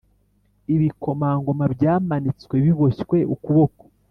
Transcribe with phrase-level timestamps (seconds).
[0.73, 3.83] Ibikomangoma byamanitswe biboshywe ukuboko